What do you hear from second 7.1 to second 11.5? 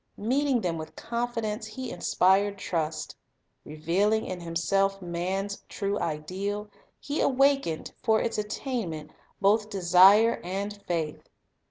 awakened, for its attainment, both desire and faith.